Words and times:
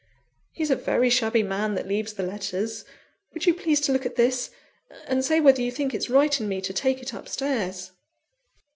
He's 0.51 0.71
a 0.71 0.75
very 0.75 1.11
shabby 1.11 1.43
man 1.43 1.75
that 1.75 1.87
leaves 1.87 2.13
the 2.13 2.23
letters 2.23 2.85
would 3.35 3.45
you 3.45 3.53
please 3.53 3.79
to 3.81 3.91
look 3.91 4.03
at 4.03 4.15
this, 4.15 4.49
and 5.05 5.23
say 5.23 5.39
whether 5.39 5.61
you 5.61 5.69
think 5.71 5.93
it's 5.93 6.09
right 6.09 6.41
in 6.41 6.49
me 6.49 6.59
to 6.59 6.73
take 6.73 7.03
it 7.03 7.13
up 7.13 7.27
stairs." 7.29 7.91